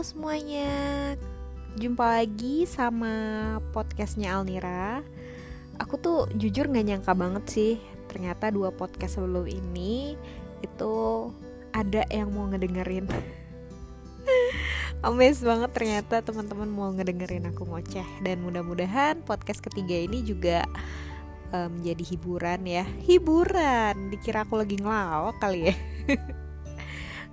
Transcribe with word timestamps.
Semuanya, 0.00 1.12
jumpa 1.76 2.00
lagi 2.00 2.64
sama 2.64 3.12
podcastnya 3.68 4.32
Alnira. 4.32 5.04
Aku 5.76 6.00
tuh 6.00 6.24
jujur 6.40 6.72
gak 6.72 6.88
nyangka 6.88 7.12
banget 7.12 7.44
sih, 7.44 7.74
ternyata 8.08 8.48
dua 8.48 8.72
podcast 8.72 9.20
sebelum 9.20 9.44
ini 9.44 10.16
itu 10.64 10.94
ada 11.76 12.08
yang 12.08 12.32
mau 12.32 12.48
ngedengerin. 12.48 13.12
Amazed 15.04 15.44
banget 15.44 15.68
ternyata 15.76 16.24
teman-teman 16.24 16.72
mau 16.72 16.88
ngedengerin 16.96 17.52
aku 17.52 17.68
ngoceh. 17.68 18.24
Dan 18.24 18.40
mudah-mudahan 18.40 19.20
podcast 19.28 19.60
ketiga 19.60 20.00
ini 20.00 20.24
juga 20.24 20.64
menjadi 21.52 22.04
um, 22.08 22.08
hiburan 22.08 22.60
ya. 22.64 22.84
Hiburan! 23.04 24.08
Dikira 24.08 24.48
aku 24.48 24.64
lagi 24.64 24.80
ngelawak 24.80 25.36
kali 25.44 25.68
ya 25.68 25.74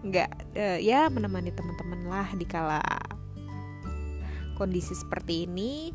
nggak 0.09 0.31
uh, 0.55 0.79
ya 0.79 1.11
menemani 1.11 1.51
teman-teman 1.51 2.07
lah 2.07 2.27
di 2.33 2.45
kala 2.47 2.81
kondisi 4.57 4.97
seperti 4.97 5.45
ini. 5.45 5.93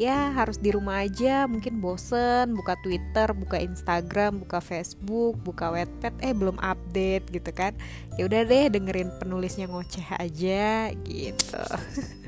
Ya 0.00 0.32
harus 0.32 0.56
di 0.56 0.72
rumah 0.72 1.04
aja 1.04 1.44
mungkin 1.44 1.76
bosen 1.76 2.56
buka 2.56 2.72
Twitter 2.80 3.36
buka 3.36 3.60
Instagram 3.60 4.40
buka 4.40 4.56
Facebook 4.64 5.36
buka 5.44 5.68
Wattpad 5.76 6.24
eh 6.24 6.32
belum 6.32 6.56
update 6.56 7.28
gitu 7.28 7.52
kan. 7.52 7.76
Ya 8.16 8.24
udah 8.24 8.48
deh 8.48 8.72
dengerin 8.72 9.12
penulisnya 9.20 9.68
ngoceh 9.68 10.08
aja 10.16 10.88
gitu. 11.04 11.64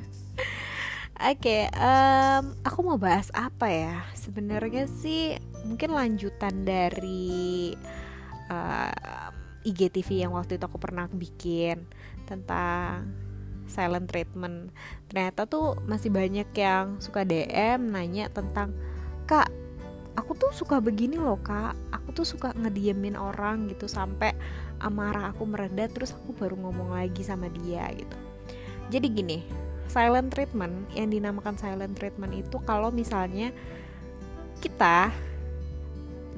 Oke, 1.22 1.38
okay, 1.38 1.62
um, 1.78 2.50
aku 2.66 2.82
mau 2.82 2.98
bahas 2.98 3.30
apa 3.30 3.70
ya? 3.70 4.02
Sebenarnya 4.18 4.90
sih 4.90 5.38
mungkin 5.62 5.94
lanjutan 5.94 6.66
dari 6.66 7.70
uh, 8.50 9.21
IGTV 9.62 10.26
yang 10.26 10.32
waktu 10.34 10.58
itu 10.58 10.64
aku 10.66 10.78
pernah 10.78 11.06
bikin 11.10 11.86
tentang 12.26 13.10
silent 13.70 14.10
treatment. 14.10 14.74
Ternyata 15.08 15.46
tuh 15.46 15.78
masih 15.86 16.12
banyak 16.12 16.48
yang 16.54 16.98
suka 16.98 17.22
DM 17.24 17.88
nanya 17.88 18.28
tentang 18.28 18.74
kak, 19.24 19.48
aku 20.18 20.36
tuh 20.36 20.50
suka 20.52 20.82
begini 20.82 21.16
loh 21.16 21.40
kak, 21.40 21.72
aku 21.94 22.12
tuh 22.12 22.26
suka 22.26 22.52
ngediemin 22.52 23.16
orang 23.16 23.70
gitu 23.72 23.88
sampai 23.88 24.36
amarah 24.82 25.30
aku 25.32 25.46
mereda 25.46 25.86
terus 25.88 26.12
aku 26.12 26.34
baru 26.34 26.58
ngomong 26.58 26.92
lagi 26.92 27.22
sama 27.22 27.48
dia 27.48 27.86
gitu. 27.94 28.16
Jadi 28.92 29.06
gini, 29.08 29.38
silent 29.88 30.28
treatment 30.34 30.90
yang 30.92 31.08
dinamakan 31.08 31.56
silent 31.56 31.96
treatment 31.96 32.34
itu 32.34 32.60
kalau 32.66 32.92
misalnya 32.92 33.54
kita 34.60 35.10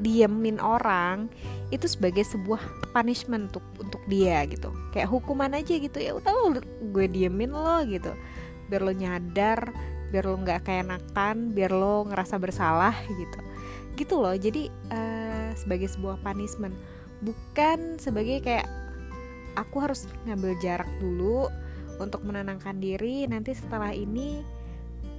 diemin 0.01 0.59
orang 0.59 1.31
itu 1.71 1.87
sebagai 1.91 2.23
sebuah 2.23 2.61
punishment 2.95 3.51
untuk 3.51 3.67
untuk 3.83 4.03
dia 4.07 4.47
gitu. 4.47 4.71
Kayak 4.95 5.11
hukuman 5.11 5.55
aja 5.55 5.75
gitu 5.75 5.99
ya 5.99 6.15
udah 6.15 6.33
lo 6.33 6.61
gue 6.95 7.07
diemin 7.11 7.51
lo 7.51 7.83
gitu. 7.87 8.15
Biar 8.71 8.83
lo 8.83 8.93
nyadar 8.95 9.75
biar 10.15 10.31
lo 10.31 10.39
nggak 10.39 10.63
kayak 10.63 10.87
nakan 10.87 11.51
biar 11.51 11.75
lo 11.75 12.07
ngerasa 12.07 12.39
bersalah 12.39 12.95
gitu. 13.11 13.39
Gitu 13.99 14.15
loh 14.19 14.35
jadi 14.35 14.71
uh, 14.95 15.51
sebagai 15.59 15.91
sebuah 15.91 16.23
punishment. 16.23 16.75
Bukan 17.25 17.99
sebagai 17.99 18.43
kayak 18.45 18.69
aku 19.59 19.83
harus 19.83 20.07
ngambil 20.27 20.59
jarak 20.63 20.91
dulu 20.99 21.47
untuk 22.03 22.27
menenangkan 22.27 22.83
diri 22.83 23.23
nanti 23.31 23.55
setelah 23.55 23.95
ini 23.95 24.43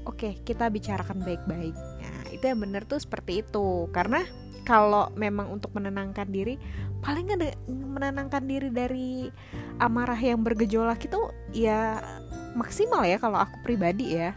oke 0.04 0.20
okay, 0.20 0.34
kita 0.44 0.68
bicarakan 0.68 1.24
baik-baik. 1.24 1.76
Nah 1.76 2.24
itu 2.32 2.44
yang 2.46 2.60
benar 2.62 2.84
tuh 2.88 3.00
seperti 3.00 3.42
itu. 3.44 3.90
Karena 3.92 4.24
kalau 4.66 5.14
memang 5.14 5.54
untuk 5.54 5.72
menenangkan 5.78 6.26
diri 6.28 6.58
paling 7.06 7.30
ada 7.30 7.54
menenangkan 7.70 8.44
diri 8.44 8.74
dari 8.74 9.30
amarah 9.78 10.18
yang 10.18 10.42
bergejolak 10.42 11.06
itu 11.06 11.22
ya 11.54 12.02
maksimal 12.58 13.06
ya 13.06 13.22
kalau 13.22 13.46
aku 13.46 13.62
pribadi 13.62 14.18
ya 14.18 14.34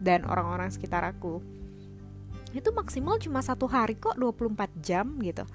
dan 0.00 0.24
orang-orang 0.26 0.72
sekitar 0.72 1.04
aku. 1.06 1.38
Itu 2.50 2.74
maksimal 2.74 3.20
cuma 3.22 3.44
satu 3.44 3.70
hari 3.70 3.94
kok 3.94 4.18
24 4.18 4.68
jam 4.82 5.06
gitu. 5.22 5.46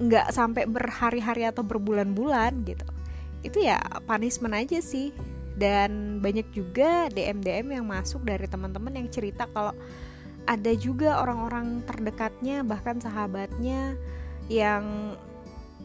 Nggak 0.00 0.34
sampai 0.34 0.66
berhari-hari 0.66 1.46
atau 1.46 1.62
berbulan-bulan 1.62 2.66
gitu. 2.66 2.88
Itu 3.46 3.62
ya 3.62 3.78
punishment 4.08 4.56
aja 4.56 4.80
sih. 4.82 5.14
Dan 5.54 6.18
banyak 6.18 6.50
juga 6.50 7.06
DM-DM 7.14 7.78
yang 7.78 7.86
masuk 7.86 8.26
dari 8.26 8.50
teman-teman 8.50 8.98
yang 8.98 9.06
cerita 9.06 9.46
kalau 9.54 9.70
ada 10.44 10.72
juga 10.76 11.20
orang-orang 11.20 11.80
terdekatnya 11.88 12.60
bahkan 12.64 13.00
sahabatnya 13.00 13.96
yang 14.52 15.16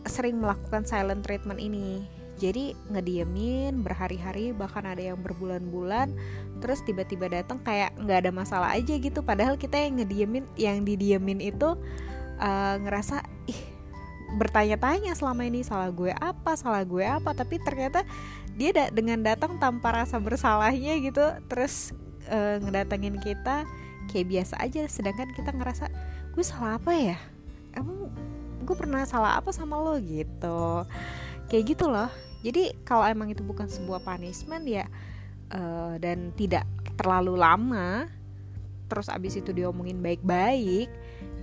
sering 0.08 0.40
melakukan 0.40 0.84
silent 0.84 1.24
treatment 1.24 1.60
ini. 1.60 2.08
Jadi 2.40 2.72
ngediemin 2.88 3.84
berhari-hari 3.84 4.56
bahkan 4.56 4.88
ada 4.88 5.12
yang 5.12 5.20
berbulan-bulan 5.20 6.16
terus 6.64 6.80
tiba-tiba 6.88 7.28
datang 7.28 7.60
kayak 7.60 7.92
nggak 8.00 8.28
ada 8.28 8.32
masalah 8.32 8.70
aja 8.76 8.96
gitu. 8.96 9.20
Padahal 9.20 9.60
kita 9.60 9.76
yang 9.76 10.00
ngediemin 10.00 10.48
yang 10.56 10.88
didiemin 10.88 11.44
itu 11.44 11.76
uh, 12.40 12.76
ngerasa 12.80 13.24
ih 13.52 13.62
bertanya-tanya 14.40 15.18
selama 15.18 15.42
ini 15.50 15.66
salah 15.66 15.92
gue 15.92 16.16
apa 16.16 16.56
salah 16.56 16.84
gue 16.88 17.04
apa? 17.04 17.36
Tapi 17.36 17.60
ternyata 17.60 18.08
dia 18.56 18.72
da 18.72 18.86
dengan 18.92 19.20
datang 19.24 19.60
tanpa 19.60 20.04
rasa 20.04 20.20
bersalahnya 20.20 20.96
gitu 21.00 21.24
terus 21.48 21.92
uh, 22.32 22.60
ngedatengin 22.64 23.20
kita 23.20 23.68
kayak 24.10 24.28
biasa 24.28 24.58
aja 24.58 24.84
sedangkan 24.90 25.30
kita 25.38 25.54
ngerasa 25.54 25.86
gue 26.34 26.44
salah 26.44 26.82
apa 26.82 26.92
ya? 26.98 27.18
Emang 27.78 28.10
gue 28.66 28.76
pernah 28.76 29.06
salah 29.06 29.38
apa 29.38 29.54
sama 29.54 29.78
lo? 29.78 29.96
Gitu. 30.02 30.62
Kayak 31.48 31.64
gitu 31.70 31.86
loh. 31.88 32.10
Jadi 32.42 32.74
kalau 32.82 33.06
emang 33.06 33.30
itu 33.30 33.46
bukan 33.46 33.70
sebuah 33.70 34.02
punishment 34.02 34.66
ya 34.66 34.90
uh, 35.54 35.96
dan 36.02 36.34
tidak 36.34 36.66
terlalu 36.98 37.40
lama 37.40 38.08
terus 38.90 39.08
abis 39.08 39.38
itu 39.38 39.54
diomongin 39.54 40.02
baik-baik 40.02 40.90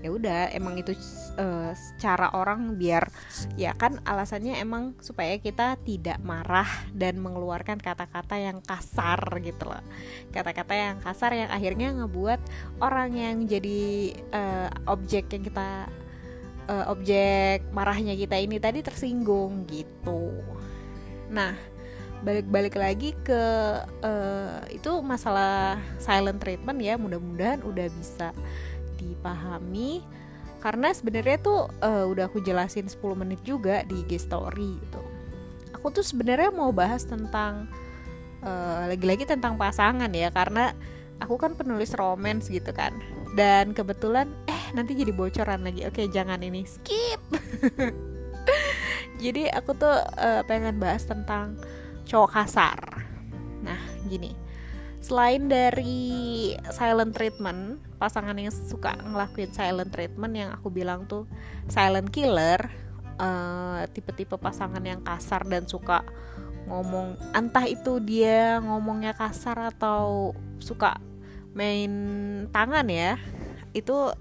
ya 0.04 0.08
udah 0.12 0.40
emang 0.52 0.76
itu 0.76 0.92
uh, 1.40 1.72
cara 1.96 2.32
orang 2.36 2.76
biar 2.76 3.08
ya 3.56 3.72
kan 3.74 3.98
alasannya 4.04 4.60
emang 4.60 4.96
supaya 5.00 5.40
kita 5.40 5.80
tidak 5.82 6.20
marah 6.20 6.68
dan 6.92 7.16
mengeluarkan 7.18 7.80
kata-kata 7.80 8.36
yang 8.36 8.60
kasar 8.60 9.20
gitu 9.40 9.66
loh. 9.66 9.82
Kata-kata 10.30 10.74
yang 10.76 10.96
kasar 11.00 11.32
yang 11.32 11.50
akhirnya 11.50 11.96
ngebuat 11.96 12.40
orang 12.84 13.10
yang 13.16 13.36
jadi 13.48 14.12
uh, 14.32 14.68
objek 14.90 15.32
yang 15.32 15.42
kita 15.46 15.88
uh, 16.68 16.84
objek 16.92 17.64
marahnya 17.72 18.14
kita 18.14 18.36
ini 18.36 18.60
tadi 18.60 18.82
tersinggung 18.84 19.64
gitu. 19.70 20.34
Nah 21.32 21.56
balik-balik 22.16 22.80
lagi 22.80 23.12
ke 23.20 23.42
uh, 24.02 24.60
itu 24.72 24.90
masalah 25.04 25.78
silent 26.00 26.40
treatment 26.40 26.80
ya. 26.80 26.96
Mudah-mudahan 26.96 27.62
udah 27.62 27.86
bisa 27.92 28.32
dipahami 28.98 30.04
karena 30.60 30.90
sebenarnya 30.90 31.38
tuh 31.38 31.70
uh, 31.84 32.04
udah 32.10 32.26
aku 32.26 32.42
jelasin 32.42 32.90
10 32.90 32.98
menit 33.14 33.40
juga 33.46 33.86
di 33.86 34.02
IG 34.02 34.18
story 34.26 34.80
gitu. 34.82 35.02
Aku 35.78 35.92
tuh 35.94 36.02
sebenarnya 36.02 36.50
mau 36.50 36.72
bahas 36.74 37.04
tentang 37.06 37.68
eh, 38.40 38.82
lagi-lagi 38.90 39.28
tentang 39.28 39.60
pasangan 39.60 40.08
ya 40.10 40.32
karena 40.32 40.72
aku 41.20 41.36
kan 41.38 41.54
penulis 41.54 41.94
romance 41.94 42.48
gitu 42.50 42.72
kan. 42.74 42.90
Dan 43.36 43.76
kebetulan 43.76 44.32
eh 44.48 44.62
nanti 44.72 44.96
jadi 44.96 45.12
bocoran 45.12 45.62
lagi. 45.62 45.84
Oke, 45.86 46.08
jangan 46.10 46.40
ini 46.42 46.64
skip. 46.66 47.20
jadi 49.22 49.52
aku 49.52 49.76
tuh 49.76 50.00
uh, 50.00 50.42
pengen 50.48 50.80
bahas 50.80 51.04
tentang 51.06 51.60
cowok 52.08 52.30
kasar. 52.32 52.80
Nah, 53.62 53.78
gini 54.08 54.46
selain 55.06 55.46
dari 55.46 56.50
silent 56.74 57.14
treatment 57.14 57.78
pasangan 57.96 58.36
yang 58.36 58.52
suka 58.52 58.96
ngelakuin 59.00 59.52
silent 59.52 59.90
treatment 59.92 60.34
yang 60.36 60.50
aku 60.52 60.68
bilang 60.68 61.08
tuh 61.08 61.24
silent 61.68 62.12
killer 62.12 62.68
uh, 63.16 63.84
tipe-tipe 63.92 64.36
pasangan 64.36 64.82
yang 64.84 65.00
kasar 65.00 65.44
dan 65.48 65.64
suka 65.64 66.04
ngomong 66.66 67.16
entah 67.32 67.64
itu 67.64 68.02
dia 68.02 68.58
ngomongnya 68.60 69.14
kasar 69.14 69.70
atau 69.70 70.34
suka 70.58 70.98
main 71.56 71.92
tangan 72.50 72.84
ya 72.90 73.16
itu 73.72 74.12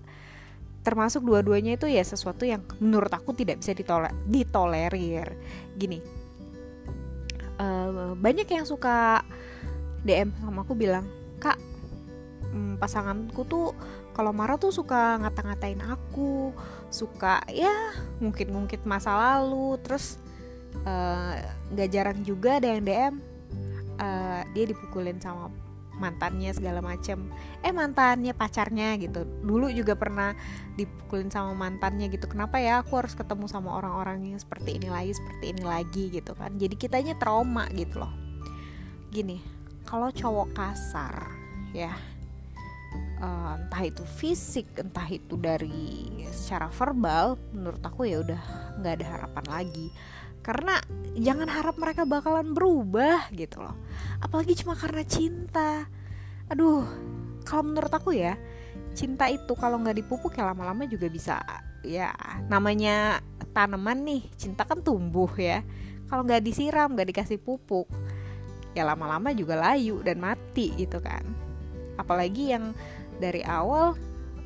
termasuk 0.85 1.25
dua-duanya 1.25 1.75
itu 1.75 1.89
ya 1.89 2.05
sesuatu 2.05 2.45
yang 2.45 2.61
menurut 2.77 3.09
aku 3.09 3.33
tidak 3.33 3.57
bisa 3.57 3.73
ditoler 3.73 4.13
ditolerir. 4.29 5.33
Gini 5.73 6.25
uh, 7.59 8.13
banyak 8.15 8.47
yang 8.47 8.65
suka 8.67 9.23
DM 10.05 10.31
sama 10.37 10.61
aku 10.61 10.77
bilang 10.77 11.07
kak 11.41 11.57
hmm, 12.55 12.79
pasanganku 12.79 13.43
tuh 13.43 13.75
kalau 14.15 14.31
marah 14.31 14.55
tuh 14.55 14.71
suka 14.71 15.19
ngata-ngatain 15.19 15.83
aku 15.83 16.55
suka 16.87 17.43
ya 17.51 17.91
ngungkit-ngungkit 18.23 18.87
masa 18.87 19.11
lalu 19.11 19.75
terus 19.83 20.15
eh, 20.87 21.43
nggak 21.75 21.89
uh, 21.89 21.91
jarang 21.91 22.19
juga 22.23 22.63
ada 22.63 22.71
yang 22.71 22.83
DM 22.87 23.15
uh, 23.99 23.99
eh, 23.99 24.41
dia 24.55 24.65
dipukulin 24.71 25.19
sama 25.19 25.51
mantannya 25.95 26.51
segala 26.51 26.83
macem. 26.83 27.31
Eh 27.63 27.71
mantannya 27.71 28.35
pacarnya 28.35 28.99
gitu. 28.99 29.23
Dulu 29.23 29.71
juga 29.71 29.95
pernah 29.95 30.35
dipukulin 30.75 31.31
sama 31.31 31.55
mantannya 31.55 32.11
gitu. 32.11 32.27
Kenapa 32.27 32.59
ya 32.59 32.83
aku 32.83 32.99
harus 32.99 33.15
ketemu 33.15 33.47
sama 33.47 33.79
orang-orang 33.79 34.35
yang 34.35 34.35
seperti 34.35 34.75
ini 34.75 34.91
lagi 34.91 35.15
seperti 35.15 35.55
ini 35.55 35.63
lagi 35.63 36.03
gitu 36.11 36.35
kan? 36.35 36.59
Jadi 36.59 36.75
kitanya 36.75 37.15
trauma 37.15 37.71
gitu 37.71 38.03
loh. 38.03 38.11
Gini 39.07 39.39
kalau 39.85 40.09
cowok 40.09 40.51
kasar 40.57 41.29
ya 41.71 41.93
uh, 43.21 43.59
entah 43.59 43.83
itu 43.83 44.03
fisik 44.03 44.71
entah 44.79 45.05
itu 45.07 45.35
dari 45.37 46.09
secara 46.31 46.71
verbal 46.71 47.39
menurut 47.51 47.81
aku 47.83 48.07
ya 48.07 48.23
udah 48.23 48.41
nggak 48.81 48.93
ada 49.01 49.05
harapan 49.05 49.45
lagi. 49.49 49.87
Karena 50.45 50.77
jangan 51.17 51.49
harap 51.49 51.75
mereka 51.81 52.05
bakalan 52.05 52.53
berubah 52.53 53.33
gitu 53.33 53.65
loh. 53.65 53.73
Apalagi 54.21 54.53
cuma 54.61 54.77
karena 54.77 55.01
cinta. 55.05 55.89
Aduh 56.49 56.85
kalau 57.45 57.63
menurut 57.73 57.89
aku 57.89 58.13
ya 58.13 58.37
cinta 58.95 59.27
itu 59.27 59.53
kalau 59.57 59.81
nggak 59.81 60.01
dipupuk 60.01 60.33
ya 60.37 60.49
lama-lama 60.49 60.87
juga 60.87 61.11
bisa 61.11 61.41
ya 61.85 62.15
namanya 62.47 63.21
tanaman 63.53 64.01
nih 64.05 64.23
cinta 64.37 64.65
kan 64.65 64.81
tumbuh 64.81 65.29
ya. 65.37 65.65
Kalau 66.05 66.21
nggak 66.21 66.45
disiram 66.45 66.93
nggak 66.93 67.09
dikasih 67.09 67.41
pupuk 67.41 67.89
ya 68.75 68.83
lama-lama 68.83 69.31
juga 69.31 69.55
layu 69.55 70.03
dan 70.03 70.19
mati 70.19 70.75
gitu 70.75 70.99
kan 70.99 71.23
apalagi 71.95 72.55
yang 72.55 72.75
dari 73.19 73.41
awal 73.47 73.95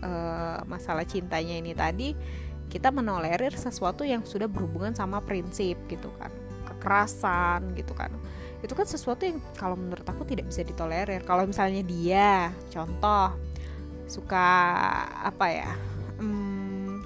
uh, 0.01 0.59
masalah 0.69 1.05
cintanya 1.05 1.57
ini 1.57 1.73
tadi 1.73 2.13
kita 2.69 2.93
menolerir 2.93 3.53
sesuatu 3.57 4.05
yang 4.05 4.21
sudah 4.21 4.45
berhubungan 4.45 4.93
sama 4.93 5.19
prinsip 5.25 5.75
gitu 5.89 6.13
kan. 6.21 6.29
Kekerasan 6.69 7.73
gitu 7.73 7.97
kan. 7.97 8.13
Itu 8.61 8.77
kan 8.77 8.85
sesuatu 8.85 9.25
yang 9.25 9.41
kalau 9.57 9.73
menurut 9.73 10.05
aku 10.05 10.21
tidak 10.29 10.53
bisa 10.53 10.61
ditolerir. 10.61 11.25
Kalau 11.25 11.49
misalnya 11.49 11.81
dia 11.81 12.53
contoh 12.69 13.33
suka 14.09 14.49
apa 15.21 15.45
ya 15.53 15.71
hmm, 16.17 17.05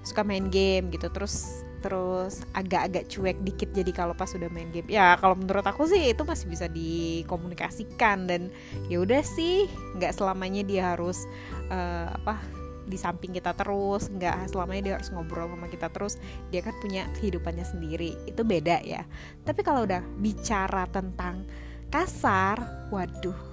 suka 0.00 0.24
main 0.24 0.48
game 0.48 0.88
gitu 0.88 1.12
terus 1.12 1.67
terus 1.78 2.42
agak-agak 2.54 3.06
cuek 3.08 3.38
dikit 3.42 3.70
jadi 3.72 3.90
kalau 3.94 4.14
pas 4.14 4.28
sudah 4.30 4.50
main 4.50 4.68
game. 4.70 4.88
Ya 4.90 5.14
kalau 5.16 5.38
menurut 5.38 5.64
aku 5.64 5.86
sih 5.86 6.12
itu 6.12 6.22
masih 6.22 6.46
bisa 6.50 6.66
dikomunikasikan 6.66 8.28
dan 8.28 8.52
ya 8.90 9.02
udah 9.02 9.22
sih 9.22 9.66
nggak 9.98 10.14
selamanya 10.14 10.62
dia 10.66 10.82
harus 10.94 11.24
uh, 11.70 12.10
apa 12.12 12.40
di 12.88 12.96
samping 12.96 13.36
kita 13.36 13.52
terus 13.52 14.08
nggak 14.08 14.48
selamanya 14.48 14.82
dia 14.82 14.94
harus 14.96 15.12
ngobrol 15.12 15.44
sama 15.52 15.68
kita 15.68 15.92
terus 15.92 16.16
dia 16.48 16.64
kan 16.64 16.74
punya 16.80 17.06
kehidupannya 17.18 17.64
sendiri. 17.64 18.16
Itu 18.26 18.42
beda 18.42 18.82
ya. 18.82 19.04
Tapi 19.44 19.60
kalau 19.62 19.84
udah 19.84 20.02
bicara 20.18 20.88
tentang 20.88 21.46
kasar 21.88 22.88
waduh 22.92 23.48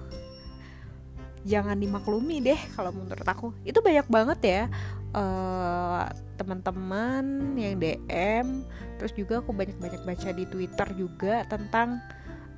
jangan 1.46 1.78
dimaklumi 1.78 2.42
deh 2.42 2.58
kalau 2.74 2.90
menurut 2.90 3.22
aku. 3.22 3.54
Itu 3.62 3.78
banyak 3.80 4.10
banget 4.10 4.38
ya 4.42 4.62
uh, 5.16 6.04
teman-teman 6.36 7.56
yang 7.56 7.80
DM 7.80 8.62
terus 9.00 9.12
juga 9.12 9.40
aku 9.40 9.52
banyak-banyak 9.52 10.04
baca 10.04 10.28
di 10.32 10.44
Twitter 10.44 10.88
juga 10.96 11.44
tentang 11.48 12.00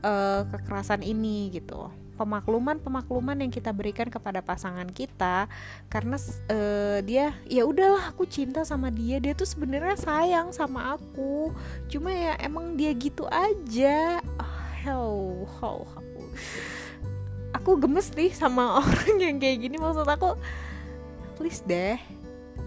uh, 0.02 0.42
kekerasan 0.50 1.06
ini 1.06 1.50
gitu. 1.54 1.90
Pemakluman 2.19 2.82
pemakluman 2.82 3.38
yang 3.38 3.54
kita 3.54 3.70
berikan 3.70 4.10
kepada 4.10 4.42
pasangan 4.42 4.90
kita 4.90 5.46
karena 5.86 6.19
uh, 6.50 6.98
dia 7.06 7.30
ya 7.46 7.62
udahlah 7.62 8.10
aku 8.10 8.26
cinta 8.26 8.66
sama 8.66 8.90
dia 8.90 9.22
dia 9.22 9.38
tuh 9.38 9.46
sebenarnya 9.46 9.94
sayang 9.94 10.50
sama 10.50 10.98
aku. 10.98 11.54
Cuma 11.86 12.10
ya 12.10 12.34
emang 12.42 12.75
dia 12.75 12.90
gitu 12.98 13.22
aja. 13.30 14.19
Oh, 14.42 14.58
how 14.82 15.14
how, 15.62 15.78
how 15.86 16.02
aku 17.69 17.84
gemes 17.84 18.12
nih 18.16 18.32
sama 18.32 18.76
orang 18.80 19.16
yang 19.20 19.36
kayak 19.36 19.60
gini 19.60 19.76
maksud 19.76 20.08
aku 20.08 20.36
please 21.36 21.62
deh 21.64 22.00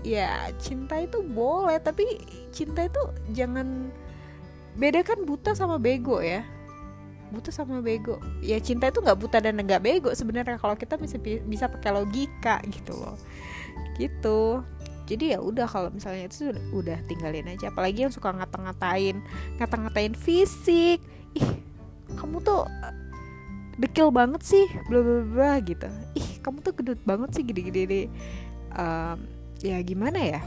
ya 0.01 0.49
cinta 0.57 0.97
itu 0.97 1.21
boleh 1.21 1.77
tapi 1.77 2.17
cinta 2.49 2.85
itu 2.85 3.01
jangan 3.37 3.93
bedakan 4.75 5.27
buta 5.27 5.53
sama 5.53 5.77
bego 5.77 6.23
ya. 6.23 6.45
Buta 7.31 7.51
sama 7.51 7.79
bego. 7.79 8.19
Ya 8.43 8.59
cinta 8.59 8.91
itu 8.91 8.99
nggak 8.99 9.19
buta 9.19 9.37
dan 9.39 9.59
nggak 9.59 9.83
bego 9.83 10.11
sebenarnya. 10.11 10.59
Kalau 10.59 10.75
kita 10.75 10.99
bisa 10.99 11.15
bisa 11.21 11.65
pakai 11.71 11.91
logika 11.95 12.59
gitu 12.67 12.95
loh. 12.95 13.15
Gitu. 13.95 14.63
Jadi 15.07 15.35
ya 15.35 15.39
udah 15.43 15.67
kalau 15.67 15.91
misalnya 15.91 16.27
itu 16.27 16.47
sudah 16.47 16.63
udah 16.71 16.97
tinggalin 17.07 17.51
aja. 17.51 17.71
Apalagi 17.71 18.07
yang 18.07 18.13
suka 18.13 18.31
ngata-ngatain 18.31 19.19
ngata-ngatain 19.59 20.15
fisik. 20.15 20.99
Ih 21.35 21.49
kamu 22.15 22.43
tuh 22.43 22.67
dekil 23.79 24.11
banget 24.11 24.43
sih 24.43 24.67
bla 24.91 24.99
bla 24.99 25.23
bla 25.23 25.53
gitu. 25.63 25.87
Ih 26.15 26.39
kamu 26.43 26.63
tuh 26.63 26.75
gendut 26.75 27.01
banget 27.07 27.29
sih 27.35 27.43
gede-gede 27.43 27.83
deh. 27.87 28.07
Um, 28.71 29.40
ya 29.61 29.77
gimana 29.81 30.19
ya? 30.21 30.41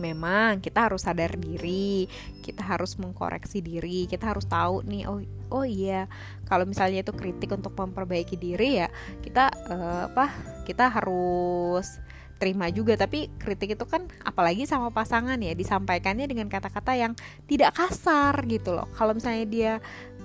Memang 0.00 0.64
kita 0.64 0.88
harus 0.88 1.04
sadar 1.04 1.36
diri, 1.36 2.08
kita 2.40 2.64
harus 2.64 2.96
mengkoreksi 2.96 3.60
diri, 3.60 4.08
kita 4.08 4.32
harus 4.32 4.48
tahu 4.48 4.80
nih 4.88 5.04
oh 5.04 5.20
oh 5.52 5.66
iya 5.66 6.08
kalau 6.48 6.64
misalnya 6.64 7.04
itu 7.04 7.12
kritik 7.12 7.52
untuk 7.52 7.74
memperbaiki 7.76 8.38
diri 8.38 8.80
ya 8.80 8.88
kita 9.20 9.50
uh, 9.68 10.08
apa 10.08 10.32
kita 10.64 10.88
harus 10.88 12.00
terima 12.40 12.72
juga. 12.72 12.96
Tapi 12.96 13.28
kritik 13.36 13.76
itu 13.76 13.84
kan 13.84 14.08
apalagi 14.24 14.64
sama 14.64 14.88
pasangan 14.88 15.36
ya 15.36 15.52
disampaikannya 15.52 16.24
dengan 16.24 16.48
kata-kata 16.48 16.96
yang 16.96 17.12
tidak 17.44 17.76
kasar 17.76 18.40
gitu 18.48 18.72
loh. 18.72 18.88
Kalau 18.96 19.12
misalnya 19.12 19.44
dia 19.44 19.72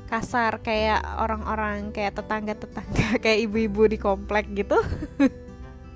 kasar 0.08 0.62
kayak 0.62 1.02
orang-orang 1.20 1.90
kayak 1.92 2.16
tetangga-tetangga 2.16 3.08
kayak 3.24 3.40
ibu-ibu 3.50 3.90
di 3.90 3.98
komplek 3.98 4.46
gitu 4.54 4.78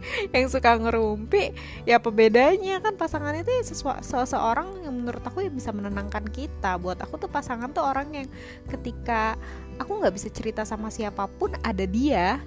yang 0.35 0.47
suka 0.47 0.79
ngerumpi 0.79 1.51
ya 1.83 1.99
pembedanya 1.99 2.79
kan 2.79 2.95
pasangan 2.95 3.35
itu 3.35 3.51
ya 3.51 3.63
seseorang 3.99 4.83
yang 4.83 4.95
menurut 4.95 5.23
aku 5.23 5.43
ya 5.45 5.51
bisa 5.51 5.75
menenangkan 5.75 6.25
kita. 6.29 6.79
Buat 6.79 7.03
aku 7.03 7.19
tuh 7.19 7.31
pasangan 7.31 7.71
tuh 7.71 7.83
orang 7.83 8.09
yang 8.13 8.27
ketika 8.67 9.35
aku 9.79 9.99
nggak 9.99 10.13
bisa 10.15 10.27
cerita 10.31 10.63
sama 10.63 10.91
siapa 10.91 11.27
pun 11.27 11.53
ada 11.61 11.83
dia 11.83 12.39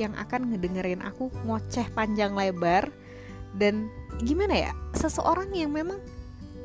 yang 0.00 0.16
akan 0.16 0.54
ngedengerin 0.54 1.04
aku 1.04 1.28
ngoceh 1.44 1.86
panjang 1.92 2.32
lebar. 2.32 2.88
Dan 3.50 3.90
gimana 4.22 4.70
ya? 4.70 4.72
Seseorang 4.94 5.50
yang 5.52 5.74
memang 5.74 5.98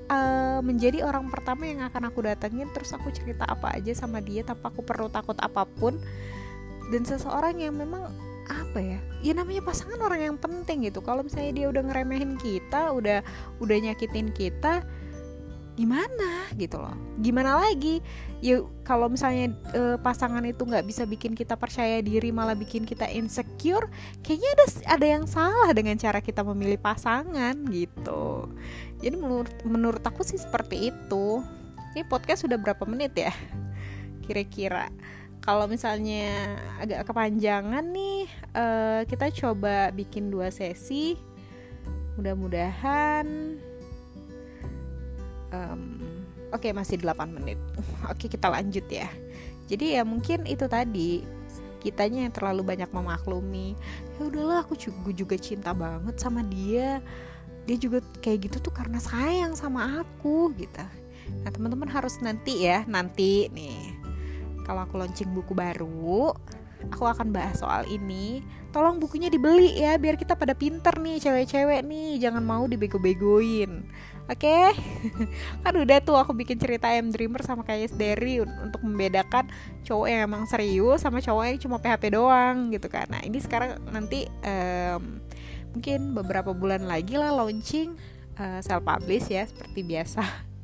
uh, 0.08 0.62
menjadi 0.62 1.02
orang 1.02 1.28
pertama 1.34 1.66
yang 1.66 1.82
akan 1.82 2.14
aku 2.14 2.22
datengin 2.24 2.70
terus 2.72 2.94
aku 2.94 3.10
cerita 3.10 3.44
apa 3.50 3.74
aja 3.74 3.92
sama 3.98 4.22
dia 4.22 4.46
tanpa 4.46 4.70
aku 4.70 4.86
perlu 4.86 5.10
takut 5.10 5.36
apa 5.42 5.66
pun. 5.66 5.98
Dan 6.94 7.02
seseorang 7.02 7.58
yang 7.58 7.74
memang 7.74 8.14
apa 8.46 8.78
ya 8.78 9.00
ya 9.26 9.34
namanya 9.34 9.66
pasangan 9.66 9.98
orang 10.02 10.22
yang 10.22 10.38
penting 10.38 10.86
gitu. 10.86 11.02
Kalau 11.02 11.26
misalnya 11.26 11.52
dia 11.58 11.66
udah 11.74 11.84
ngeremehin 11.90 12.38
kita 12.38 12.94
udah 12.94 13.26
udah 13.58 13.78
nyakitin 13.82 14.30
kita 14.30 14.86
gimana 15.76 16.48
gitu 16.56 16.80
loh. 16.80 16.96
Gimana 17.20 17.60
lagi? 17.60 18.00
Ya 18.40 18.64
kalau 18.88 19.12
misalnya 19.12 19.52
e, 19.76 20.00
pasangan 20.00 20.44
itu 20.48 20.64
nggak 20.64 20.88
bisa 20.88 21.04
bikin 21.04 21.36
kita 21.36 21.60
percaya 21.60 22.00
diri 22.00 22.32
malah 22.32 22.56
bikin 22.56 22.88
kita 22.88 23.12
insecure 23.12 23.92
kayaknya 24.24 24.50
ada 24.56 24.66
ada 24.96 25.06
yang 25.20 25.26
salah 25.28 25.70
dengan 25.76 26.00
cara 26.00 26.24
kita 26.24 26.48
memilih 26.48 26.80
pasangan 26.80 27.60
gitu. 27.68 28.48
Jadi 29.04 29.16
menurut 29.20 29.52
menurut 29.68 30.04
aku 30.06 30.24
sih 30.24 30.40
seperti 30.40 30.96
itu. 30.96 31.44
Ini 31.96 32.08
podcast 32.08 32.48
sudah 32.48 32.60
berapa 32.60 32.84
menit 32.88 33.16
ya? 33.16 33.32
Kira-kira 34.24 34.92
kalau 35.46 35.70
misalnya 35.70 36.58
agak 36.82 37.06
kepanjangan 37.06 37.86
nih 37.94 38.26
e, 38.50 38.66
kita 39.06 39.30
coba 39.30 39.94
bikin 39.94 40.34
dua 40.34 40.50
sesi. 40.50 41.14
Mudah-mudahan 42.18 43.28
um, 45.54 46.02
oke 46.50 46.66
okay, 46.66 46.72
masih 46.74 46.98
8 46.98 47.30
menit. 47.30 47.60
Oke 48.10 48.26
okay, 48.26 48.28
kita 48.32 48.48
lanjut 48.50 48.86
ya. 48.90 49.06
Jadi 49.70 50.00
ya 50.00 50.04
mungkin 50.08 50.48
itu 50.50 50.66
tadi 50.66 51.22
kitanya 51.84 52.26
yang 52.26 52.34
terlalu 52.34 52.66
banyak 52.66 52.90
memaklumi. 52.90 53.78
Ya 54.18 54.22
udahlah 54.26 54.66
aku 54.66 54.74
juga, 54.80 55.12
juga 55.14 55.36
cinta 55.38 55.76
banget 55.76 56.16
sama 56.18 56.42
dia. 56.48 57.04
Dia 57.68 57.78
juga 57.78 58.02
kayak 58.24 58.50
gitu 58.50 58.58
tuh 58.70 58.74
karena 58.74 58.98
sayang 58.98 59.54
sama 59.54 60.02
aku 60.02 60.56
gitu. 60.56 60.86
Nah 61.44 61.50
teman-teman 61.50 61.90
harus 61.90 62.22
nanti 62.22 62.70
ya 62.70 62.86
nanti 62.86 63.50
nih 63.52 64.05
kalau 64.66 64.84
aku 64.84 64.98
launching 64.98 65.30
buku 65.32 65.54
baru 65.54 66.34
aku 66.92 67.06
akan 67.06 67.34
bahas 67.34 67.62
soal 67.62 67.88
ini. 67.90 68.46
Tolong 68.70 69.00
bukunya 69.00 69.32
dibeli 69.32 69.80
ya 69.80 69.96
biar 69.96 70.20
kita 70.20 70.36
pada 70.36 70.52
pinter 70.52 70.92
nih 71.00 71.18
cewek-cewek 71.24 71.82
nih. 71.88 72.20
Jangan 72.20 72.44
mau 72.44 72.68
dibego-begoin. 72.68 73.88
Oke? 74.26 74.42
Okay? 74.42 74.68
kan 75.64 75.74
udah 75.78 75.98
tuh 76.02 76.18
aku 76.18 76.36
bikin 76.36 76.58
cerita 76.60 76.92
M 76.92 77.14
Dreamer 77.14 77.46
sama 77.46 77.62
kayak 77.64 77.94
Derry 77.96 78.42
untuk 78.42 78.82
membedakan 78.82 79.48
cowok 79.86 80.08
yang 80.10 80.22
emang 80.28 80.44
serius 80.50 81.06
sama 81.06 81.22
cowok 81.22 81.44
yang 81.46 81.58
cuma 81.62 81.78
PHP 81.80 82.04
doang 82.14 82.74
gitu 82.74 82.90
kan. 82.90 83.08
Nah 83.08 83.22
ini 83.24 83.38
sekarang 83.40 83.80
nanti 83.94 84.28
um, 84.44 85.22
mungkin 85.78 86.18
beberapa 86.18 86.52
bulan 86.52 86.90
lagi 86.90 87.16
lah 87.16 87.32
launching 87.32 87.96
uh, 88.40 88.60
self 88.60 88.84
publish 88.84 89.30
ya 89.30 89.46
seperti 89.46 89.84
biasa 89.84 90.24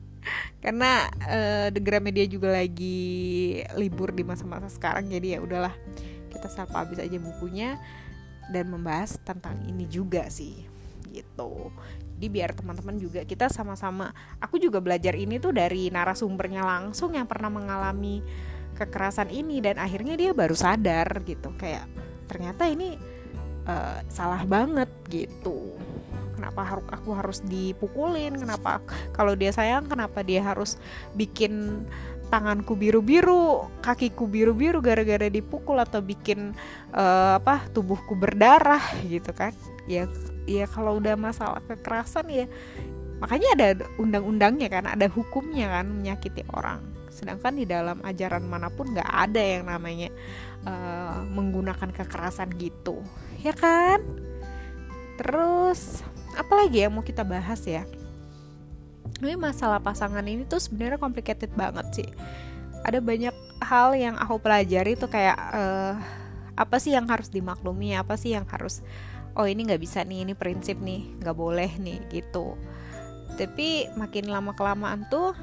karena 0.61 1.09
uh, 1.25 1.67
The 1.73 1.81
Gramedia 1.81 2.29
juga 2.29 2.53
lagi 2.53 3.59
libur 3.75 4.13
di 4.13 4.21
masa-masa 4.21 4.69
sekarang 4.69 5.09
jadi 5.09 5.37
ya 5.37 5.39
udahlah 5.41 5.73
kita 6.29 6.47
self 6.47 6.69
publish 6.69 7.01
aja 7.01 7.17
bukunya 7.17 7.81
dan 8.53 8.69
membahas 8.69 9.17
tentang 9.25 9.57
ini 9.65 9.89
juga 9.89 10.29
sih 10.29 10.69
gitu. 11.11 11.69
Jadi 12.15 12.27
biar 12.31 12.53
teman-teman 12.55 12.95
juga 13.01 13.25
kita 13.27 13.49
sama-sama 13.51 14.13
aku 14.39 14.61
juga 14.61 14.79
belajar 14.79 15.17
ini 15.17 15.41
tuh 15.41 15.51
dari 15.51 15.89
narasumbernya 15.91 16.63
langsung 16.63 17.17
yang 17.17 17.25
pernah 17.27 17.51
mengalami 17.51 18.21
kekerasan 18.77 19.33
ini 19.33 19.59
dan 19.59 19.81
akhirnya 19.81 20.15
dia 20.15 20.31
baru 20.31 20.55
sadar 20.55 21.25
gitu 21.27 21.51
kayak 21.59 21.85
ternyata 22.29 22.69
ini 22.69 22.95
uh, 23.67 23.99
salah 24.07 24.45
banget 24.47 24.89
gitu 25.11 25.80
kenapa 26.41 26.65
harus 26.65 26.85
aku 26.89 27.09
harus 27.13 27.39
dipukulin 27.45 28.33
kenapa 28.33 28.81
kalau 29.13 29.37
dia 29.37 29.53
sayang 29.53 29.85
kenapa 29.85 30.25
dia 30.25 30.41
harus 30.41 30.81
bikin 31.13 31.85
tanganku 32.31 32.79
biru-biru, 32.79 33.67
kakiku 33.83 34.23
biru-biru 34.23 34.79
gara-gara 34.79 35.27
dipukul 35.27 35.75
atau 35.75 35.99
bikin 35.99 36.55
uh, 36.95 37.35
apa 37.37 37.67
tubuhku 37.75 38.15
berdarah 38.15 38.79
gitu 39.03 39.35
kan. 39.35 39.51
Ya 39.83 40.07
ya 40.47 40.65
kalau 40.71 41.03
udah 41.03 41.19
masalah 41.19 41.59
kekerasan 41.67 42.31
ya 42.31 42.47
makanya 43.19 43.49
ada 43.53 43.67
undang-undangnya 44.01 44.71
kan, 44.71 44.87
ada 44.89 45.05
hukumnya 45.11 45.69
kan 45.69 45.85
menyakiti 45.91 46.41
orang. 46.55 46.81
Sedangkan 47.11 47.53
di 47.53 47.67
dalam 47.67 48.01
ajaran 48.01 48.47
mana 48.47 48.71
pun 48.71 48.95
nggak 48.95 49.11
ada 49.11 49.43
yang 49.43 49.67
namanya 49.67 50.09
uh, 50.65 51.21
menggunakan 51.29 51.91
kekerasan 51.93 52.49
gitu, 52.57 53.03
ya 53.45 53.53
kan? 53.53 54.01
Terus 55.21 56.01
apalagi 56.37 56.85
yang 56.85 56.93
mau 56.93 57.03
kita 57.05 57.25
bahas 57.25 57.61
ya? 57.65 57.83
Ini 59.21 59.37
masalah 59.37 59.77
pasangan 59.77 60.25
ini 60.25 60.47
tuh 60.49 60.57
sebenarnya 60.57 60.97
complicated 60.97 61.53
banget 61.53 62.03
sih. 62.03 62.09
Ada 62.81 62.97
banyak 62.97 63.35
hal 63.61 63.93
yang 63.93 64.17
aku 64.17 64.41
pelajari 64.41 64.97
tuh 64.97 65.09
kayak 65.11 65.37
uh, 65.37 65.93
apa 66.57 66.75
sih 66.81 66.97
yang 66.97 67.05
harus 67.05 67.29
dimaklumi, 67.29 67.93
apa 67.93 68.17
sih 68.17 68.33
yang 68.33 68.49
harus 68.49 68.81
oh 69.37 69.45
ini 69.45 69.63
nggak 69.63 69.81
bisa 69.81 70.01
nih, 70.01 70.25
ini 70.25 70.33
prinsip 70.33 70.81
nih, 70.81 71.07
nggak 71.21 71.37
boleh 71.37 71.69
nih 71.77 72.01
gitu 72.09 72.57
tapi 73.39 73.87
makin 73.95 74.27
lama 74.27 74.51
kelamaan 74.55 75.07
tuh 75.07 75.33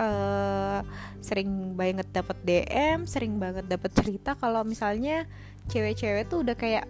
uh, 0.00 0.80
sering 1.20 1.76
banget 1.76 2.08
dapat 2.12 2.36
DM 2.44 3.04
sering 3.04 3.36
banget 3.36 3.68
dapat 3.68 3.92
cerita 3.98 4.34
kalau 4.38 4.64
misalnya 4.64 5.28
cewek-cewek 5.68 6.28
tuh 6.30 6.42
udah 6.46 6.56
kayak 6.56 6.86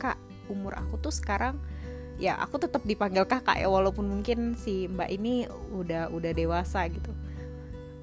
kak 0.00 0.18
umur 0.50 0.74
aku 0.74 0.98
tuh 0.98 1.14
sekarang 1.14 1.60
ya 2.20 2.36
aku 2.36 2.60
tetap 2.60 2.84
dipanggil 2.84 3.24
kakak 3.24 3.56
ya 3.56 3.68
walaupun 3.72 4.04
mungkin 4.04 4.52
si 4.54 4.86
mbak 4.86 5.08
ini 5.08 5.48
udah 5.72 6.12
udah 6.12 6.32
dewasa 6.36 6.84
gitu. 6.92 7.10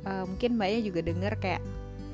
Uh, 0.03 0.25
mungkin 0.25 0.57
mbaknya 0.57 0.79
juga 0.89 0.99
denger 1.05 1.33
kayak 1.37 1.61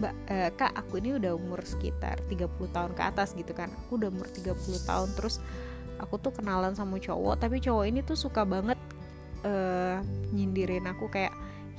mbak 0.03 0.13
uh, 0.27 0.49
kak 0.59 0.71
aku 0.75 0.99
ini 0.99 1.15
udah 1.15 1.31
umur 1.33 1.63
sekitar 1.63 2.19
30 2.27 2.51
tahun 2.75 2.91
ke 2.91 3.01
atas 3.01 3.31
gitu 3.33 3.55
kan. 3.55 3.71
Aku 3.87 3.95
udah 3.95 4.11
umur 4.11 4.27
30 4.27 4.53
tahun 4.83 5.09
terus 5.15 5.39
aku 6.03 6.19
tuh 6.19 6.35
kenalan 6.35 6.75
sama 6.75 6.99
cowok 6.99 7.39
tapi 7.39 7.63
cowok 7.63 7.85
ini 7.87 8.03
tuh 8.03 8.19
suka 8.19 8.43
banget 8.43 8.75
uh, 9.47 10.03
nyindirin 10.35 10.83
aku 10.89 11.07
kayak 11.07 11.31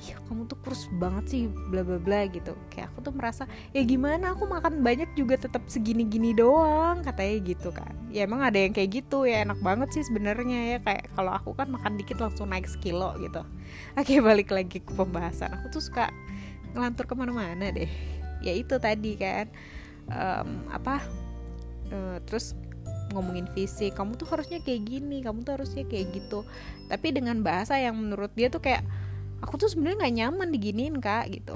ya 0.03 0.19
kamu 0.27 0.43
tuh 0.51 0.59
kurus 0.59 0.91
banget 0.99 1.25
sih 1.31 1.41
bla 1.47 1.81
bla 1.81 1.95
bla 1.95 2.27
gitu. 2.27 2.51
Kayak 2.67 2.91
aku 2.91 2.99
tuh 3.09 3.13
merasa 3.15 3.43
ya 3.71 3.81
gimana 3.87 4.35
aku 4.35 4.43
makan 4.43 4.83
banyak 4.83 5.15
juga 5.15 5.39
tetap 5.39 5.63
segini 5.71 6.03
gini 6.03 6.35
doang 6.35 6.99
katanya 7.01 7.35
gitu 7.47 7.69
kan. 7.71 7.95
Ya 8.11 8.27
emang 8.27 8.43
ada 8.43 8.59
yang 8.59 8.75
kayak 8.75 9.03
gitu 9.03 9.23
ya 9.23 9.47
enak 9.47 9.59
banget 9.63 9.95
sih 9.95 10.03
sebenarnya 10.03 10.75
ya 10.75 10.77
kayak 10.83 11.11
kalau 11.15 11.31
aku 11.31 11.55
kan 11.55 11.71
makan 11.71 11.95
dikit 11.95 12.19
langsung 12.19 12.51
naik 12.51 12.67
sekilo 12.67 13.15
gitu. 13.23 13.41
Oke 13.99 14.19
balik 14.19 14.51
lagi 14.51 14.83
ke 14.83 14.91
pembahasan. 14.91 15.55
Aku 15.61 15.71
tuh 15.71 15.81
suka 15.81 16.11
ngelantur 16.75 17.07
ke 17.07 17.15
mana-mana 17.15 17.71
deh. 17.71 17.89
Ya 18.43 18.51
itu 18.51 18.75
tadi 18.77 19.15
kan 19.15 19.47
um, 20.11 20.67
apa 20.69 20.99
uh, 21.95 22.19
terus 22.27 22.53
ngomongin 23.15 23.47
fisik 23.55 23.95
kamu 23.95 24.19
tuh 24.19 24.27
harusnya 24.27 24.59
kayak 24.59 24.81
gini 24.91 25.23
kamu 25.23 25.47
tuh 25.47 25.55
harusnya 25.55 25.87
kayak 25.87 26.11
gitu. 26.11 26.43
Tapi 26.91 27.15
dengan 27.15 27.39
bahasa 27.41 27.79
yang 27.79 27.95
menurut 27.95 28.35
dia 28.35 28.51
tuh 28.51 28.59
kayak 28.59 28.83
aku 29.45 29.61
tuh 29.61 29.69
sebenarnya 29.69 30.01
nggak 30.01 30.15
nyaman 30.17 30.47
diginiin 30.49 30.97
kak 30.97 31.29
gitu. 31.29 31.53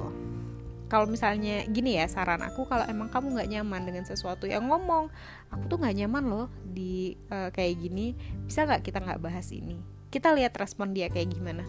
Kalau 0.90 1.06
misalnya 1.06 1.66
gini 1.70 1.98
ya 1.98 2.06
saran 2.10 2.42
aku 2.42 2.66
kalau 2.66 2.86
emang 2.86 3.10
kamu 3.10 3.38
nggak 3.38 3.50
nyaman 3.50 3.82
dengan 3.86 4.06
sesuatu 4.06 4.46
yang 4.46 4.70
ngomong 4.70 5.10
aku 5.50 5.64
tuh 5.70 5.78
nggak 5.82 6.06
nyaman 6.06 6.24
loh 6.30 6.48
di 6.66 7.18
uh, 7.34 7.50
kayak 7.50 7.82
gini. 7.82 8.14
Bisa 8.46 8.70
nggak 8.70 8.86
kita 8.86 9.02
nggak 9.02 9.22
bahas 9.22 9.50
ini? 9.50 9.78
Kita 10.10 10.34
lihat 10.34 10.54
respon 10.58 10.94
dia 10.94 11.10
kayak 11.10 11.34
gimana. 11.34 11.66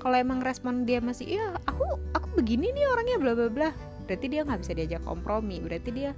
Kalau 0.00 0.16
emang 0.16 0.44
respon 0.44 0.84
dia 0.84 1.00
masih 1.00 1.40
iya 1.40 1.56
aku 1.64 2.00
aku 2.12 2.28
begini 2.36 2.72
nih 2.72 2.88
orangnya 2.88 3.16
bla 3.20 3.32
bla 3.32 3.48
bla 3.48 3.70
berarti 4.02 4.26
dia 4.28 4.44
nggak 4.44 4.60
bisa 4.60 4.72
diajak 4.72 5.02
kompromi. 5.04 5.60
Berarti 5.60 5.90
dia 5.92 6.12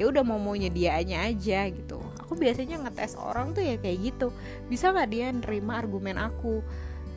ya 0.00 0.08
udah 0.08 0.24
mau 0.24 0.40
maunya 0.40 0.72
dia 0.72 0.96
aja 1.00 1.68
gitu. 1.68 2.00
Aku 2.24 2.36
biasanya 2.36 2.88
ngetes 2.88 3.16
orang 3.20 3.52
tuh 3.52 3.64
ya 3.64 3.76
kayak 3.76 4.16
gitu. 4.16 4.32
Bisa 4.68 4.92
nggak 4.92 5.08
dia 5.12 5.28
nerima 5.28 5.76
argumen 5.76 6.16
aku 6.16 6.64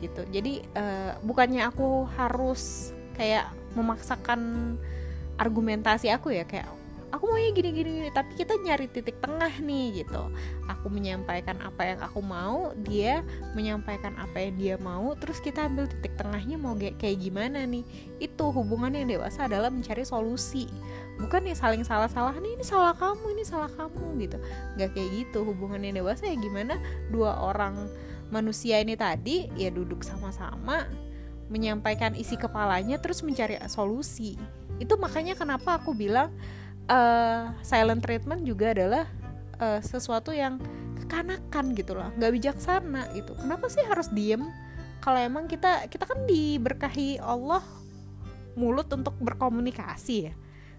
gitu. 0.02 0.26
Jadi 0.28 0.66
uh, 0.74 1.14
bukannya 1.22 1.62
aku 1.70 2.10
harus 2.18 2.90
kayak 3.14 3.48
memaksakan 3.78 4.74
argumentasi 5.40 6.12
aku 6.12 6.34
ya 6.34 6.44
kayak 6.44 6.68
aku 7.12 7.28
maunya 7.28 7.52
gini 7.52 7.70
gini 7.76 7.92
tapi 8.08 8.32
kita 8.40 8.56
nyari 8.56 8.88
titik 8.88 9.20
tengah 9.20 9.52
nih 9.60 10.02
gitu. 10.02 10.32
Aku 10.66 10.88
menyampaikan 10.88 11.60
apa 11.60 11.92
yang 11.92 12.00
aku 12.00 12.24
mau 12.24 12.72
dia 12.82 13.20
menyampaikan 13.52 14.16
apa 14.16 14.40
yang 14.40 14.54
dia 14.56 14.76
mau 14.80 15.12
terus 15.20 15.38
kita 15.38 15.68
ambil 15.68 15.86
titik 15.86 16.16
tengahnya 16.16 16.56
mau 16.56 16.72
kayak 16.74 17.20
gimana 17.20 17.68
nih. 17.68 17.84
Itu 18.18 18.48
hubungan 18.50 18.96
yang 18.96 19.12
dewasa 19.12 19.46
adalah 19.46 19.68
mencari 19.68 20.02
solusi. 20.08 20.66
Bukan 21.20 21.44
nih 21.44 21.54
saling 21.54 21.84
salah 21.84 22.08
salah 22.08 22.32
nih 22.40 22.56
ini 22.58 22.64
salah 22.64 22.96
kamu 22.96 23.36
ini 23.36 23.44
salah 23.44 23.68
kamu 23.68 24.24
gitu. 24.24 24.40
Nggak 24.80 24.90
kayak 24.96 25.08
gitu 25.12 25.38
hubungan 25.44 25.84
yang 25.84 26.00
dewasa 26.00 26.26
ya 26.26 26.36
gimana? 26.40 26.80
Dua 27.12 27.36
orang 27.44 27.92
manusia 28.32 28.80
ini 28.80 28.96
tadi 28.96 29.52
ya 29.54 29.68
duduk 29.68 30.00
sama-sama 30.00 30.88
menyampaikan 31.52 32.16
isi 32.16 32.40
kepalanya 32.40 32.96
terus 32.96 33.20
mencari 33.20 33.60
solusi. 33.68 34.40
Itu 34.80 34.96
makanya 34.96 35.36
kenapa 35.36 35.76
aku 35.76 35.92
bilang 35.92 36.32
uh, 36.88 37.52
silent 37.60 38.00
treatment 38.00 38.48
juga 38.48 38.72
adalah 38.72 39.04
uh, 39.60 39.78
sesuatu 39.84 40.32
yang 40.32 40.56
kekanakan 41.04 41.76
gitu 41.76 41.92
loh 41.92 42.08
nggak 42.16 42.32
bijaksana 42.32 43.12
gitu. 43.12 43.36
Kenapa 43.36 43.68
sih 43.68 43.84
harus 43.84 44.08
diem? 44.08 44.40
Kalau 45.04 45.20
emang 45.20 45.44
kita 45.44 45.92
kita 45.92 46.08
kan 46.08 46.24
diberkahi 46.24 47.20
Allah 47.20 47.60
mulut 48.56 48.88
untuk 48.88 49.12
berkomunikasi 49.20 50.32
ya. 50.32 50.34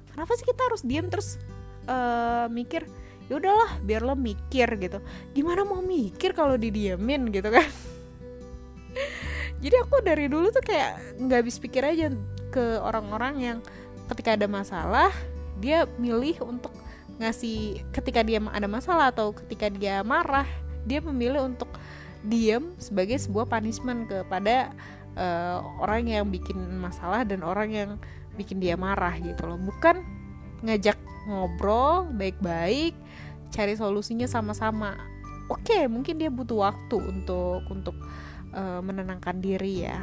Kenapa 0.09 0.33
sih 0.37 0.45
kita 0.49 0.61
harus 0.65 0.81
diem 0.81 1.05
terus 1.05 1.37
uh, 1.85 2.49
mikir 2.49 2.85
ya 3.31 3.39
udahlah 3.39 3.79
biar 3.83 4.01
lo 4.03 4.15
mikir 4.15 4.67
gitu. 4.79 4.99
Gimana 5.31 5.63
mau 5.63 5.79
mikir 5.79 6.35
kalau 6.35 6.59
didiemin? 6.59 7.29
gitu 7.31 7.49
kan. 7.49 7.65
Jadi 9.63 9.75
aku 9.79 10.03
dari 10.03 10.27
dulu 10.27 10.51
tuh 10.51 10.63
kayak 10.63 11.19
nggak 11.23 11.39
habis 11.45 11.57
pikir 11.57 11.83
aja 11.87 12.11
ke 12.51 12.77
orang-orang 12.83 13.35
yang 13.39 13.57
ketika 14.11 14.35
ada 14.35 14.45
masalah 14.45 15.09
dia 15.57 15.87
milih 15.95 16.43
untuk 16.43 16.75
ngasih 17.17 17.79
ketika 17.95 18.25
dia 18.25 18.43
ada 18.51 18.67
masalah 18.67 19.13
atau 19.13 19.31
ketika 19.31 19.71
dia 19.71 20.03
marah 20.03 20.45
dia 20.83 20.99
memilih 20.99 21.47
untuk 21.47 21.71
diem 22.23 22.75
sebagai 22.79 23.15
sebuah 23.19 23.47
punishment 23.47 24.07
kepada 24.11 24.71
uh, 25.15 25.63
orang 25.79 26.07
yang 26.07 26.25
bikin 26.27 26.57
masalah 26.79 27.23
dan 27.23 27.43
orang 27.43 27.69
yang 27.71 27.89
bikin 28.35 28.59
dia 28.59 28.79
marah 28.79 29.15
gitu 29.19 29.43
loh. 29.45 29.59
Bukan 29.59 30.03
ngajak 30.63 30.95
ngobrol 31.27 32.07
baik-baik 32.15 32.95
cari 33.53 33.77
solusinya 33.77 34.25
sama-sama. 34.25 34.97
Oke 35.45 35.85
mungkin 35.85 36.17
dia 36.17 36.33
butuh 36.33 36.65
waktu 36.65 36.97
untuk 36.97 37.61
untuk 37.69 37.93
uh, 38.57 38.81
menenangkan 38.81 39.37
diri 39.37 39.85
ya. 39.85 40.01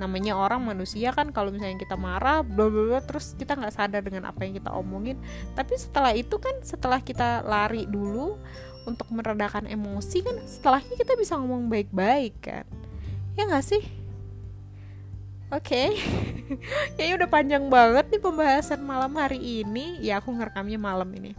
Namanya 0.00 0.36
orang 0.36 0.64
manusia 0.64 1.12
kan 1.12 1.32
kalau 1.32 1.52
misalnya 1.52 1.76
kita 1.76 1.96
marah 2.00 2.40
bla 2.40 2.72
bla 2.72 2.82
bla 2.88 3.00
terus 3.04 3.36
kita 3.36 3.56
nggak 3.56 3.76
sadar 3.76 4.00
dengan 4.00 4.32
apa 4.32 4.48
yang 4.48 4.56
kita 4.56 4.72
omongin. 4.72 5.20
Tapi 5.52 5.76
setelah 5.76 6.16
itu 6.16 6.40
kan 6.40 6.56
setelah 6.64 7.04
kita 7.04 7.44
lari 7.44 7.84
dulu 7.84 8.40
untuk 8.88 9.10
meredakan 9.12 9.68
emosi 9.68 10.22
kan 10.24 10.36
setelahnya 10.46 10.94
kita 10.96 11.12
bisa 11.20 11.36
ngomong 11.36 11.68
baik-baik 11.68 12.34
kan. 12.40 12.64
Ya 13.36 13.44
nggak 13.44 13.66
sih? 13.66 13.84
Oke. 15.52 15.92
Okay. 16.46 17.10
ya 17.10 17.18
udah 17.18 17.26
panjang 17.26 17.66
banget 17.66 18.06
nih 18.06 18.22
pembahasan 18.22 18.78
malam 18.86 19.10
hari 19.18 19.66
ini. 19.66 19.98
Ya 19.98 20.22
aku 20.22 20.30
ngerekamnya 20.30 20.78
malam 20.78 21.10
ini 21.10 21.34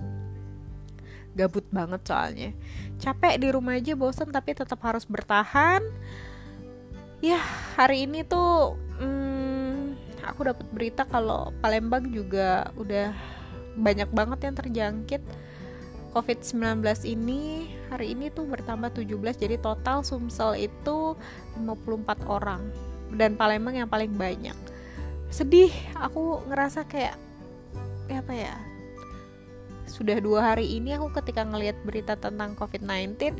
gabut 1.38 1.63
banget 1.70 2.01
soalnya. 2.10 2.50
Capek 2.98 3.38
di 3.38 3.48
rumah 3.53 3.77
aja 3.77 3.94
bosan 3.94 4.34
tapi 4.34 4.58
tetap 4.58 4.82
harus 4.82 5.06
bertahan. 5.06 5.86
Ya 7.22 7.38
hari 7.77 8.10
ini 8.10 8.25
tuh 8.25 8.74
hmm, 8.98 9.94
aku 10.25 10.50
dapat 10.50 10.65
berita 10.74 11.06
kalau 11.06 11.53
Palembang 11.62 12.10
juga 12.10 12.74
udah 12.74 13.13
banyak 13.77 14.10
banget 14.10 14.50
yang 14.50 14.56
terjangkit 14.58 15.22
COVID-19 16.17 16.82
ini. 17.06 17.70
Hari 17.94 18.17
ini 18.17 18.34
tuh 18.34 18.50
bertambah 18.50 18.98
17 18.98 19.38
jadi 19.38 19.62
total 19.62 20.01
Sumsel 20.01 20.58
itu 20.58 21.13
54 21.62 22.25
orang. 22.25 22.74
Dan 23.13 23.38
Palembang 23.38 23.77
yang 23.77 23.89
paling 23.89 24.12
banyak. 24.17 24.58
Sedih 25.29 25.72
aku 25.94 26.41
ngerasa 26.50 26.89
kayak 26.89 27.15
ya 28.08 28.24
apa 28.24 28.34
ya 28.34 28.56
sudah 29.88 30.20
dua 30.20 30.53
hari 30.53 30.77
ini 30.77 30.94
aku 30.94 31.10
ketika 31.15 31.48
ngelihat 31.48 31.79
berita 31.88 32.20
tentang 32.20 32.53
COVID-19 32.60 33.39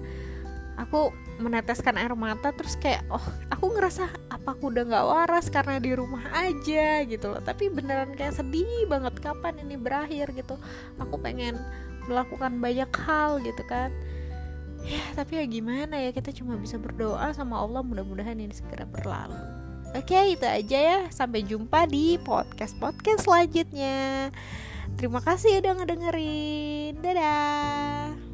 aku 0.78 1.10
meneteskan 1.42 1.98
air 1.98 2.14
mata 2.14 2.54
terus 2.54 2.78
kayak 2.78 3.02
oh 3.10 3.22
aku 3.50 3.74
ngerasa 3.74 4.10
apa 4.30 4.54
aku 4.54 4.70
udah 4.74 4.86
nggak 4.86 5.06
waras 5.10 5.50
karena 5.50 5.82
di 5.82 5.92
rumah 5.94 6.24
aja 6.34 7.04
gitu 7.06 7.34
loh. 7.34 7.42
Tapi 7.42 7.70
beneran 7.74 8.14
kayak 8.14 8.38
sedih 8.38 8.86
banget 8.86 9.18
kapan 9.22 9.58
ini 9.62 9.76
berakhir? 9.76 10.30
gitu. 10.34 10.56
Aku 11.02 11.18
pengen 11.18 11.58
melakukan 12.06 12.62
banyak 12.62 12.90
hal 13.04 13.42
gitu 13.42 13.62
kan. 13.66 13.90
Ya 14.86 15.02
tapi 15.18 15.42
ya 15.42 15.46
gimana 15.50 16.00
ya 16.00 16.14
kita 16.14 16.32
cuma 16.32 16.56
bisa 16.56 16.78
berdoa 16.78 17.34
sama 17.34 17.60
Allah 17.60 17.82
mudah-mudahan 17.82 18.38
ini 18.38 18.54
segera 18.54 18.86
berlalu. 18.86 19.36
Oke 19.98 20.38
itu 20.38 20.46
aja 20.46 20.78
ya. 20.78 21.00
Sampai 21.10 21.42
jumpa 21.42 21.90
di 21.90 22.22
podcast 22.22 22.78
podcast 22.78 23.26
selanjutnya 23.26 24.30
Terima 24.98 25.22
kasih 25.22 25.62
udah 25.62 25.74
ngedengerin. 25.78 26.98
Dadah. 27.06 28.27